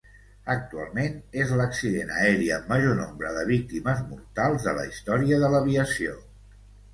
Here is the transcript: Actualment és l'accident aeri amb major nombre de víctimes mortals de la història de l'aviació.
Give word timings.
Actualment 0.51 1.17
és 1.43 1.51
l'accident 1.59 2.13
aeri 2.21 2.47
amb 2.55 2.71
major 2.71 2.95
nombre 3.01 3.35
de 3.37 3.43
víctimes 3.51 4.01
mortals 4.15 4.67
de 4.71 4.75
la 4.79 4.89
història 4.89 5.41
de 5.45 5.53
l'aviació. 5.59 6.17